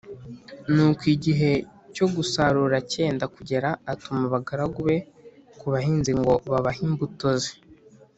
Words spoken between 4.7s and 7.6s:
be ku bahinzi ngo babahe imbuto ze